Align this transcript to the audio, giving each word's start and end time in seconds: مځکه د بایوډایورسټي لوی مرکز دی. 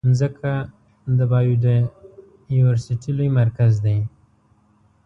مځکه 0.09 0.53
د 1.17 1.19
بایوډایورسټي 1.31 3.11
لوی 3.17 3.29
مرکز 3.39 3.73
دی. 3.85 3.99